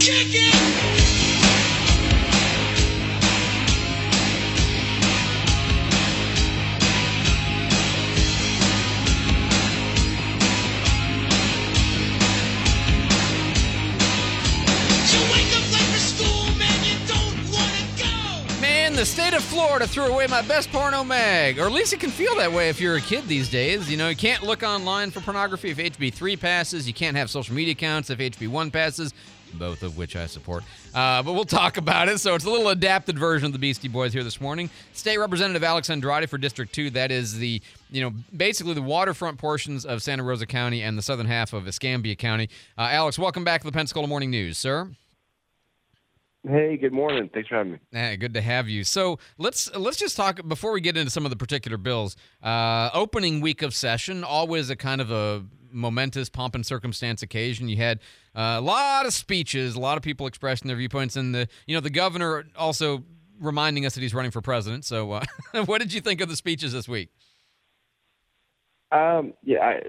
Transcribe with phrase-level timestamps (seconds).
[0.00, 0.59] Kick it!
[19.00, 21.58] The state of Florida threw away my best porno mag.
[21.58, 23.90] Or at least it can feel that way if you're a kid these days.
[23.90, 26.86] You know, you can't look online for pornography if HB3 passes.
[26.86, 29.14] You can't have social media accounts if HB1 passes,
[29.54, 30.64] both of which I support.
[30.94, 32.20] Uh, but we'll talk about it.
[32.20, 34.68] So it's a little adapted version of the Beastie Boys here this morning.
[34.92, 36.90] State Representative Alex Andrade for District 2.
[36.90, 41.02] That is the, you know, basically the waterfront portions of Santa Rosa County and the
[41.02, 42.50] southern half of Escambia County.
[42.76, 44.90] Uh, Alex, welcome back to the Pensacola Morning News, sir.
[46.48, 47.28] Hey, good morning.
[47.32, 47.78] Thanks for having me.
[47.92, 48.82] Eh, good to have you.
[48.82, 52.16] So let's let's just talk before we get into some of the particular bills.
[52.42, 57.68] Uh, opening week of session, always a kind of a momentous pomp and circumstance occasion.
[57.68, 58.00] You had
[58.34, 61.74] uh, a lot of speeches, a lot of people expressing their viewpoints, and the you
[61.74, 63.04] know the governor also
[63.38, 64.86] reminding us that he's running for president.
[64.86, 65.24] So, uh,
[65.66, 67.10] what did you think of the speeches this week?
[68.92, 69.80] Um, yeah, I,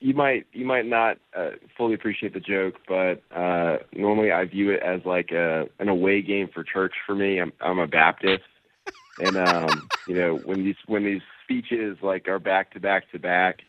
[0.00, 4.70] you might you might not uh, fully appreciate the joke, but uh, normally I view
[4.70, 7.38] it as like a an away game for church for me.
[7.38, 8.44] I'm I'm a Baptist,
[9.20, 13.18] and um, you know when these when these speeches like are back to back to
[13.18, 13.60] back,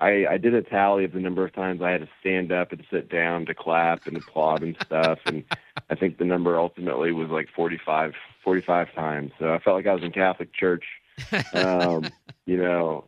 [0.00, 2.72] I I did a tally of the number of times I had to stand up
[2.72, 5.44] and sit down to clap and applaud and stuff, and
[5.88, 9.30] I think the number ultimately was like 45 45 times.
[9.38, 10.84] So I felt like I was in Catholic church,
[11.54, 12.08] um,
[12.44, 13.04] you know,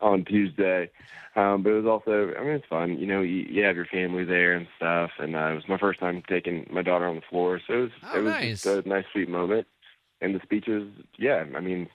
[0.00, 0.90] on Tuesday.
[1.36, 2.98] Um, but it was also, I mean, it's fun.
[2.98, 5.10] You know, you, you have your family there and stuff.
[5.18, 7.80] And uh, it was my first time taking my daughter on the floor, so it
[7.80, 8.62] was Oh, it was nice.
[8.62, 9.66] just a nice, sweet moment.
[10.20, 11.88] And the speeches, yeah, I mean,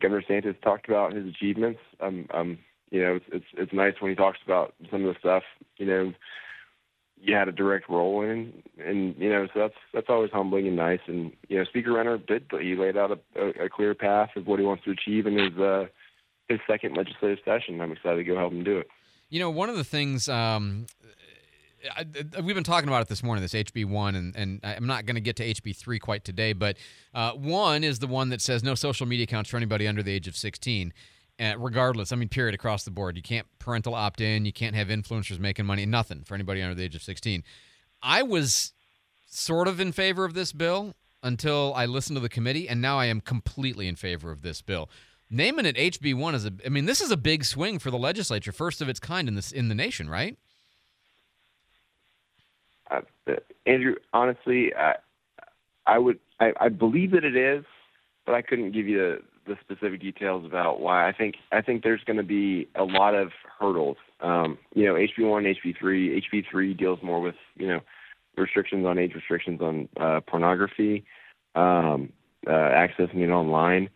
[0.00, 1.80] Governor Santos talked about his achievements.
[2.00, 2.58] Um, um,
[2.90, 5.42] you know, it's it's it's nice when he talks about some of the stuff.
[5.76, 6.12] You know,
[7.20, 10.76] you had a direct role in, and you know, so that's that's always humbling and
[10.76, 11.00] nice.
[11.06, 14.46] And you know, Speaker Renner did he laid out a, a, a clear path of
[14.46, 15.86] what he wants to achieve in his uh,
[16.50, 17.80] his second legislative session.
[17.80, 18.88] I'm excited to go help him do it.
[19.30, 20.86] You know, one of the things um,
[21.96, 22.04] I,
[22.36, 25.06] I- we've been talking about it this morning, this HB one, and and I'm not
[25.06, 26.76] going to get to HB three quite today, but
[27.14, 30.12] uh, one is the one that says no social media accounts for anybody under the
[30.12, 30.92] age of 16.
[31.38, 33.16] Uh, regardless, I mean, period across the board.
[33.16, 34.44] You can't parental opt in.
[34.44, 35.86] You can't have influencers making money.
[35.86, 37.42] Nothing for anybody under the age of 16.
[38.02, 38.74] I was
[39.26, 42.98] sort of in favor of this bill until I listened to the committee, and now
[42.98, 44.90] I am completely in favor of this bill.
[45.30, 47.98] Naming it HB one is a, I mean, this is a big swing for the
[47.98, 50.36] legislature, first of its kind in this in the nation, right?
[52.90, 53.02] Uh,
[53.64, 54.96] Andrew, honestly, I,
[55.86, 57.64] I would I, I believe that it is,
[58.26, 58.98] but I couldn't give you
[59.46, 61.08] the, the specific details about why.
[61.08, 63.98] I think I think there's going to be a lot of hurdles.
[64.20, 66.20] Um, you know, HB one, HB three.
[66.20, 67.80] HB three deals more with you know
[68.36, 71.04] restrictions on age restrictions on uh, pornography,
[71.54, 72.12] um,
[72.46, 73.88] uh, accessing it online.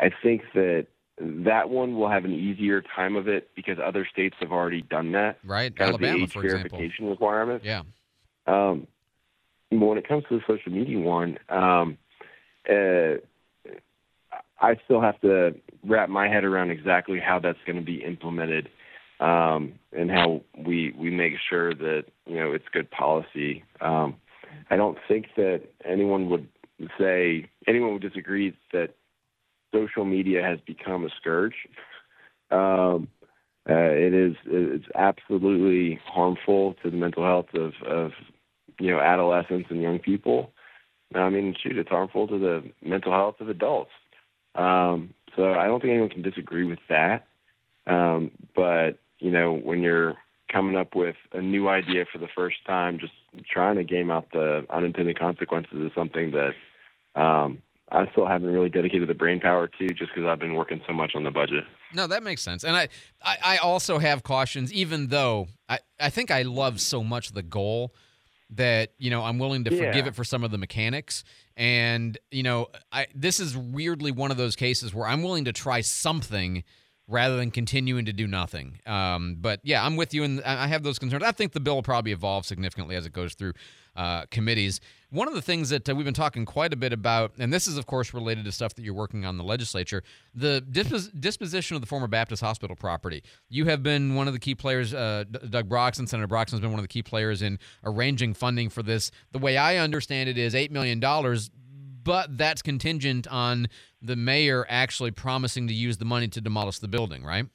[0.00, 0.86] I think that
[1.20, 5.12] that one will have an easier time of it because other states have already done
[5.12, 5.38] that.
[5.44, 6.78] Right, Kind Alabama, of the age for example.
[6.78, 7.62] verification requirement.
[7.62, 7.82] Yeah,
[8.46, 8.86] Um,
[9.70, 11.98] when it comes to the social media one, um,
[12.68, 13.16] uh,
[14.60, 18.68] I still have to wrap my head around exactly how that's going to be implemented,
[19.20, 23.64] um, and how we we make sure that you know it's good policy.
[23.80, 24.16] Um,
[24.70, 26.48] I don't think that anyone would
[26.98, 28.94] say anyone would disagree that
[29.72, 31.54] social media has become a scourge.
[32.50, 33.08] Um,
[33.68, 38.12] uh, it is it's absolutely harmful to the mental health of, of
[38.78, 40.52] you know adolescents and young people.
[41.14, 43.90] I mean, shoot, it's harmful to the mental health of adults.
[44.54, 47.26] Um, so I don't think anyone can disagree with that.
[47.86, 50.14] Um, but you know, when you're
[50.50, 53.12] coming up with a new idea for the first time, just
[53.50, 58.68] trying to game out the unintended consequences is something that um, I still haven't really
[58.68, 61.64] dedicated the brain power to, just because I've been working so much on the budget.
[61.92, 62.62] no, that makes sense.
[62.64, 62.88] And I,
[63.22, 67.42] I, I also have cautions, even though I, I think I love so much the
[67.42, 67.94] goal
[68.52, 70.08] that you know I'm willing to forgive Yeah.
[70.08, 71.22] it for some of the mechanics.
[71.56, 75.52] And you know, I this is weirdly one of those cases where I'm willing to
[75.52, 76.64] try something
[77.06, 78.78] rather than continuing to do nothing.
[78.86, 81.22] Um, but yeah, I'm with you, and I I have those concerns.
[81.24, 83.52] I think the bill will probably evolve significantly as it goes through
[83.96, 84.80] uh, committees.
[85.10, 87.66] One of the things that uh, we've been talking quite a bit about, and this
[87.66, 90.02] is of course related to stuff that you're working on the legislature,
[90.34, 93.22] the dispos- disposition of the former Baptist hospital property.
[93.48, 94.94] You have been one of the key players.
[94.94, 98.34] Uh, D- Doug Broxson, Senator Broxson, has been one of the key players in arranging
[98.34, 99.10] funding for this.
[99.32, 101.50] The way I understand it is eight million dollars
[102.02, 103.68] but that's contingent on
[104.00, 107.46] the mayor actually promising to use the money to demolish the building, right?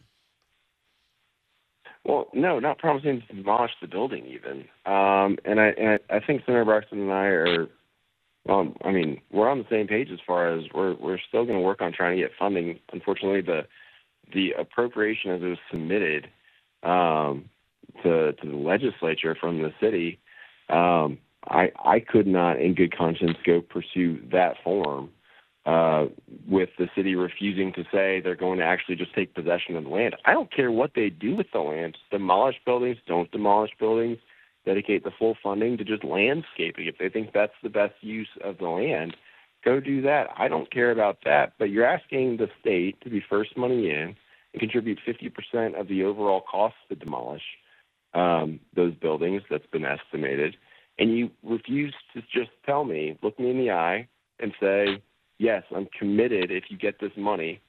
[2.06, 4.66] Well, no, not promising to demolish the building even.
[4.86, 7.68] Um, and I and I, think Senator Broxson and I are,
[8.48, 11.58] um, I mean, we're on the same page as far as we're we're still going
[11.58, 12.80] to work on trying to get funding.
[12.94, 13.62] Unfortunately, the
[14.34, 16.28] the appropriation as it was submitted
[16.84, 17.50] um,
[18.04, 20.20] to to the legislature from the city,
[20.70, 21.18] um,
[21.48, 25.10] I I could not, in good conscience, go pursue that form
[25.66, 26.06] uh,
[26.48, 29.90] with the city refusing to say they're going to actually just take possession of the
[29.90, 30.16] land.
[30.26, 31.98] I don't care what they do with the land.
[32.12, 34.20] Demolish buildings, don't demolish buildings.
[34.66, 36.88] Dedicate the full funding to just landscaping.
[36.88, 39.16] If they think that's the best use of the land,
[39.64, 40.28] go do that.
[40.38, 41.54] I don't care about that.
[41.58, 44.16] But you're asking the state to be first money in
[44.54, 47.44] and contribute 50% of the overall cost to demolish
[48.14, 50.56] um, those buildings that's been estimated.
[50.98, 54.08] And you refuse to just tell me, look me in the eye,
[54.40, 55.02] and say,
[55.38, 57.62] yes, I'm committed if you get this money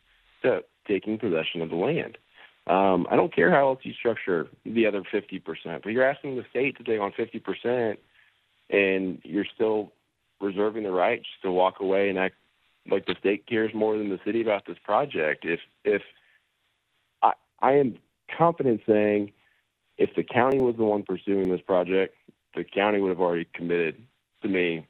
[0.43, 2.19] to taking possession of the land.
[2.67, 6.45] Um, I don't care how else you structure the other 50%, but you're asking the
[6.51, 7.97] state to take on 50%,
[8.71, 9.93] and you're still
[10.41, 12.35] reserving the right just to walk away and act
[12.91, 15.45] like the state cares more than the city about this project.
[15.45, 16.03] If if
[17.23, 17.97] I I am
[18.37, 19.33] confident saying
[19.99, 22.15] if the county was the one pursuing this project,
[22.55, 24.03] the county would have already committed
[24.43, 24.87] to me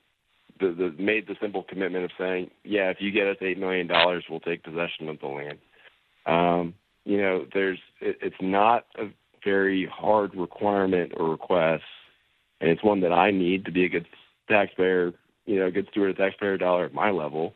[0.60, 3.86] the, the made the simple commitment of saying, yeah, if you get us eight million
[3.86, 5.58] dollars, we'll take possession of the land.
[6.26, 6.74] Um,
[7.04, 9.06] you know, there's it, it's not a
[9.44, 11.84] very hard requirement or request,
[12.60, 14.06] and it's one that I need to be a good
[14.48, 15.12] taxpayer,
[15.46, 17.54] you know, a good steward of taxpayer dollar at my level.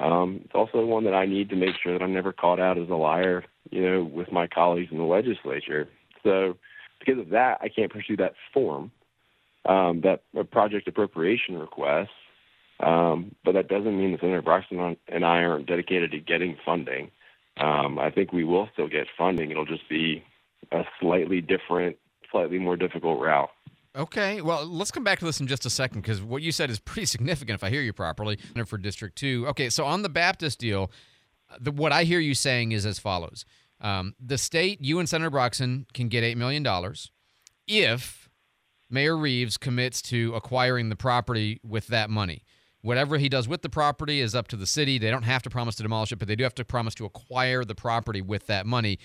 [0.00, 2.78] Um, it's also one that I need to make sure that I'm never caught out
[2.78, 5.88] as a liar, you know, with my colleagues in the legislature.
[6.22, 6.56] So,
[6.98, 8.90] because of that, I can't pursue that form,
[9.66, 12.10] um, that project appropriation request.
[12.80, 17.10] Um, but that doesn't mean that Senator Broxson and I aren't dedicated to getting funding.
[17.56, 19.50] Um, I think we will still get funding.
[19.50, 20.24] It'll just be
[20.72, 21.96] a slightly different,
[22.30, 23.50] slightly more difficult route.
[23.96, 26.68] Okay, well, let's come back to this in just a second because what you said
[26.68, 29.46] is pretty significant, if I hear you properly, for District 2.
[29.48, 30.90] Okay, so on the Baptist deal,
[31.60, 33.44] the, what I hear you saying is as follows
[33.80, 36.66] um, The state, you and Senator Broxson, can get $8 million
[37.68, 38.28] if
[38.90, 42.42] Mayor Reeves commits to acquiring the property with that money.
[42.84, 44.98] Whatever he does with the property is up to the city.
[44.98, 47.06] They don't have to promise to demolish it, but they do have to promise to
[47.06, 48.98] acquire the property with that money.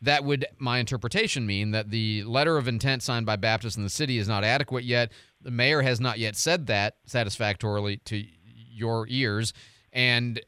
[0.00, 3.90] That would, my interpretation, mean that the letter of intent signed by Baptist and the
[3.90, 5.12] city is not adequate yet.
[5.42, 8.24] The mayor has not yet said that satisfactorily to
[8.54, 9.52] your ears.
[9.92, 10.40] And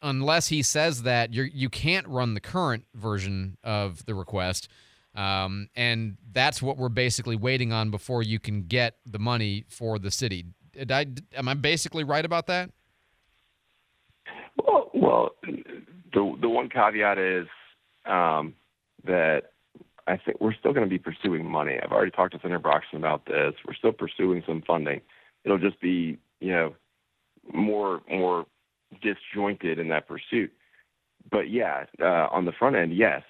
[0.00, 4.68] unless he says that, you you can't run the current version of the request.
[5.12, 9.98] Um, and that's what we're basically waiting on before you can get the money for
[9.98, 10.46] the city.
[10.78, 12.70] Did I, am I basically right about that?
[14.64, 15.30] Well, well,
[16.12, 17.46] the the one caveat is
[18.06, 18.54] um,
[19.04, 19.52] that
[20.06, 21.78] I think we're still going to be pursuing money.
[21.82, 23.54] I've already talked to Senator Broxson about this.
[23.66, 25.00] We're still pursuing some funding.
[25.44, 26.74] It'll just be, you know,
[27.52, 28.46] more more
[29.02, 30.52] disjointed in that pursuit.
[31.30, 33.22] But yeah, uh, on the front end, yes,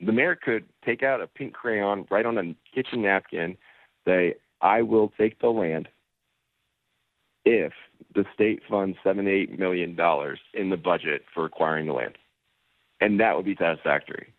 [0.00, 3.56] the mayor could take out a pink crayon, write on a kitchen napkin,
[4.06, 5.88] say, "I will take the land
[7.44, 7.72] if
[8.14, 12.16] the state funds seven eight million dollars in the budget for acquiring the land,
[13.00, 14.32] and that would be satisfactory.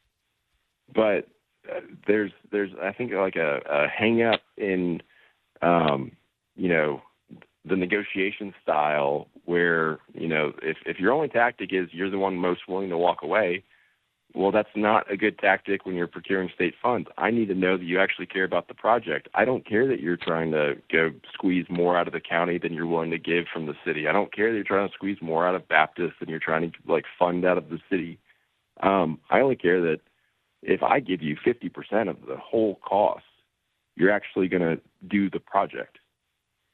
[0.93, 1.27] But
[1.69, 5.01] uh, there's there's I think like a, a hang up in
[5.61, 6.11] um,
[6.55, 7.01] you know
[7.65, 12.35] the negotiation style where you know if if your only tactic is you're the one
[12.35, 13.63] most willing to walk away,
[14.35, 17.07] well, that's not a good tactic when you're procuring state funds.
[17.17, 19.29] I need to know that you actually care about the project.
[19.35, 22.73] I don't care that you're trying to go squeeze more out of the county than
[22.73, 24.07] you're willing to give from the city.
[24.07, 26.71] I don't care that you're trying to squeeze more out of Baptist than you're trying
[26.71, 28.17] to like fund out of the city.
[28.81, 29.99] Um, I only care that
[30.63, 33.25] if I give you 50% of the whole cost,
[33.95, 35.99] you're actually going to do the project.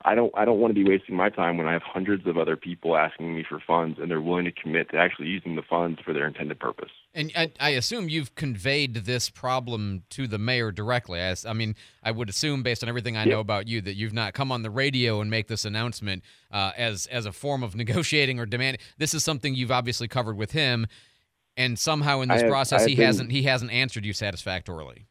[0.05, 2.37] I don't I don't want to be wasting my time when I have hundreds of
[2.37, 5.61] other people asking me for funds and they're willing to commit to actually using the
[5.61, 6.91] funds for their intended purpose.
[7.13, 11.19] And I, I assume you've conveyed this problem to the mayor directly.
[11.19, 14.13] I, I mean, I would assume based on everything I know about you that you've
[14.13, 17.75] not come on the radio and make this announcement uh, as as a form of
[17.83, 18.79] negotiating or demanding.
[18.97, 20.85] This is something you've obviously covered with him,
[21.57, 25.07] and somehow in this have, process he been, hasn't he hasn't answered you satisfactorily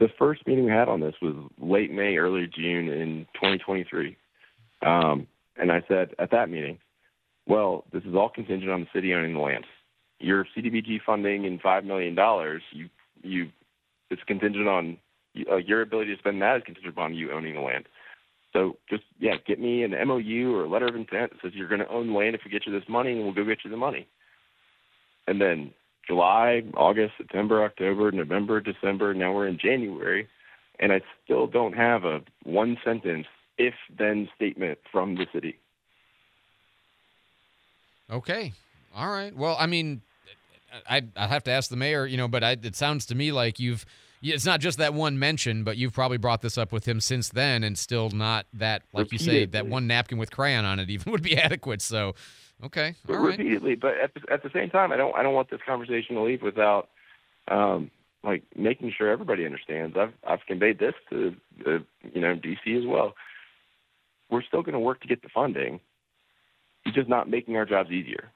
[0.00, 4.16] the first meeting we had on this was late May, early June in 2023.
[4.84, 6.78] Um, and I said at that meeting,
[7.46, 9.64] well, this is all contingent on the city owning the land.
[10.18, 12.88] Your CDBG funding in five million dollars, you
[13.22, 13.50] you,
[14.10, 14.98] it's contingent on
[15.50, 17.86] uh, your ability to spend that is contingent upon you owning the land.
[18.52, 21.68] So just yeah, get me an MOU or a letter of intent that says you're
[21.68, 23.70] going to own land if we get you this money, and we'll go get you
[23.70, 24.08] the money.
[25.26, 25.72] And then
[26.06, 29.14] July, August, September, October, November, December.
[29.14, 30.28] Now we're in January,
[30.80, 33.26] and I still don't have a one sentence
[33.58, 35.58] if then statement from the city.
[38.10, 38.52] Okay.
[38.94, 39.34] All right.
[39.34, 40.02] Well, I mean,
[40.88, 43.32] I I have to ask the mayor, you know, but I, it sounds to me
[43.32, 43.84] like you've
[44.22, 47.30] it's not just that one mention, but you've probably brought this up with him since
[47.30, 50.90] then, and still not that, like you say, that one napkin with crayon on it
[50.90, 51.80] even would be adequate.
[51.80, 52.14] So,
[52.64, 53.38] okay, all right.
[53.38, 53.76] repeatedly.
[53.76, 56.22] But at the, at the same time, I don't I don't want this conversation to
[56.22, 56.88] leave without
[57.48, 57.90] um,
[58.22, 59.96] like making sure everybody understands.
[59.96, 63.14] I've I've conveyed this to the you know DC as well.
[64.30, 65.80] We're still going to work to get the funding.
[66.86, 68.30] It's just not making our jobs easier.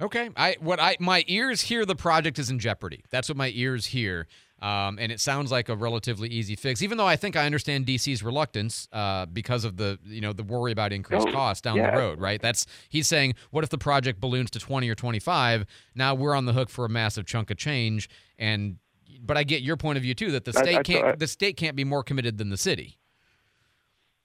[0.00, 0.30] Okay.
[0.36, 3.02] I what I my ears hear the project is in jeopardy.
[3.10, 4.28] That's what my ears hear.
[4.60, 7.86] Um, and it sounds like a relatively easy fix, even though I think I understand
[7.86, 11.76] DC's reluctance uh, because of the you know the worry about increased No, costs down
[11.76, 11.90] yeah.
[11.92, 12.40] the road, right?
[12.40, 15.64] That's he's saying, what if the project balloons to twenty or twenty five?
[15.96, 18.78] Now we're on the hook for a massive chunk of change, and
[19.20, 21.14] but I get your point of view too that the I- state I- can't I-
[21.16, 22.98] the state can't be more committed than the city.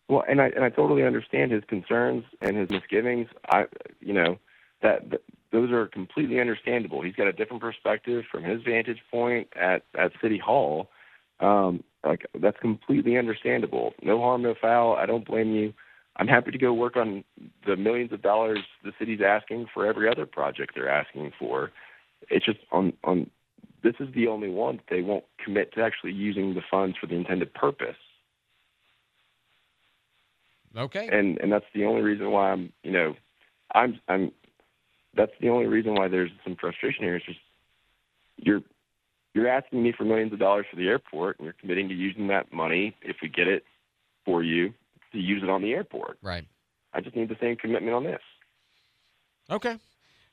[0.09, 3.27] Well, and I and I totally understand his concerns and his misgivings.
[3.49, 3.65] I,
[3.99, 4.37] you know,
[4.81, 7.01] that, that those are completely understandable.
[7.01, 10.89] He's got a different perspective from his vantage point at at City Hall.
[11.39, 13.93] Um, like that's completely understandable.
[14.01, 14.95] No harm, no foul.
[14.95, 15.73] I don't blame you.
[16.17, 17.23] I'm happy to go work on
[17.65, 21.71] the millions of dollars the city's asking for every other project they're asking for.
[22.29, 23.29] It's just on on
[23.83, 27.07] this is the only one that they won't commit to actually using the funds for
[27.07, 27.95] the intended purpose
[30.75, 31.07] Okay.
[31.11, 33.15] and and that's the only reason why I'm you know
[33.73, 34.31] I'm I'm
[35.15, 37.15] that's the only reason why there's some frustration here.
[37.15, 37.39] It's just
[38.37, 38.61] you're
[39.33, 42.27] you're asking me for millions of dollars for the airport, and you're committing to using
[42.27, 43.63] that money if we get it
[44.25, 44.73] for you
[45.11, 46.17] to use it on the airport.
[46.21, 46.45] Right.
[46.93, 48.21] I just need the same commitment on this.
[49.49, 49.77] Okay.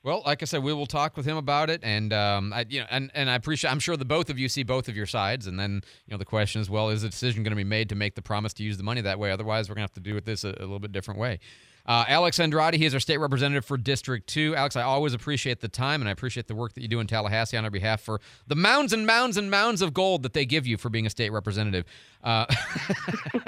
[0.02, 2.80] Well, like I said, we will talk with him about it, and um, I, you
[2.80, 3.71] know, and and I appreciate.
[3.71, 6.16] I'm sure the both of you see both of your sides, and then you know
[6.16, 8.54] the question is, well, is the decision going to be made to make the promise
[8.54, 9.30] to use the money that way?
[9.30, 11.38] Otherwise, we're going to have to do it this a, a little bit different way.
[11.87, 14.54] Uh, Alex Andrade, he is our state representative for District 2.
[14.54, 17.07] Alex, I always appreciate the time and I appreciate the work that you do in
[17.07, 20.45] Tallahassee on our behalf for the mounds and mounds and mounds of gold that they
[20.45, 21.87] give you for being a state representative.
[22.23, 22.47] Uh,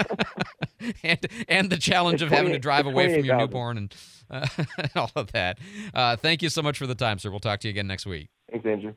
[1.04, 3.38] and, and the challenge of having to drive away from your 28,000.
[3.38, 3.94] newborn and
[4.32, 4.46] uh,
[4.96, 5.58] all of that.
[5.94, 7.30] Uh, thank you so much for the time, sir.
[7.30, 8.28] We'll talk to you again next week.
[8.50, 8.94] Thanks, Andrew.